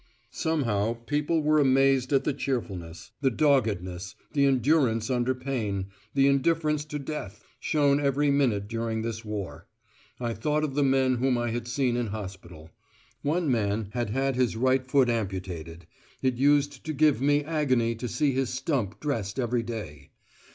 Somehow 0.33 0.93
people 0.95 1.43
were 1.43 1.59
amazed 1.59 2.11
at 2.11 2.23
the 2.23 2.33
cheerfulness, 2.33 3.11
the 3.21 3.29
doggedness, 3.29 4.15
the 4.33 4.45
endurance 4.45 5.11
under 5.11 5.35
pain, 5.35 5.89
the 6.15 6.25
indifference 6.27 6.83
to 6.85 6.97
death, 6.97 7.43
shown 7.59 7.99
every 7.99 8.31
minute 8.31 8.67
during 8.67 9.03
this 9.03 9.23
war. 9.23 9.67
I 10.19 10.33
thought 10.33 10.63
of 10.63 10.73
the 10.73 10.81
men 10.81 11.17
whom 11.17 11.37
I 11.37 11.51
had 11.51 11.67
seen 11.67 11.95
in 11.95 12.07
hospital. 12.07 12.71
One 13.21 13.51
man 13.51 13.89
had 13.91 14.09
had 14.09 14.35
his 14.35 14.55
right 14.55 14.83
foot 14.83 15.07
amputated; 15.07 15.85
it 16.23 16.33
used 16.35 16.83
to 16.85 16.93
give 16.93 17.21
me 17.21 17.43
agony 17.43 17.93
to 17.93 18.07
see 18.07 18.31
his 18.31 18.49
stump 18.49 18.99
dressed 18.99 19.37
every 19.39 19.61
day. 19.61 20.09